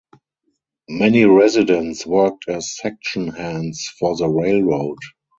Many 0.89 1.25
residents 1.25 2.07
worked 2.07 2.45
as 2.49 2.75
section 2.75 3.27
hands 3.27 3.87
for 3.99 4.17
the 4.17 4.27
railroad. 4.27 4.97